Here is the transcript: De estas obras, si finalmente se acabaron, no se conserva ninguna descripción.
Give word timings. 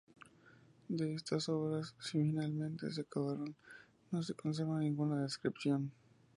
De 0.89 1.13
estas 1.13 1.47
obras, 1.47 1.93
si 1.99 2.17
finalmente 2.23 2.91
se 2.91 3.01
acabaron, 3.01 3.55
no 4.09 4.23
se 4.23 4.33
conserva 4.33 4.79
ninguna 4.79 5.21
descripción. 5.21 5.91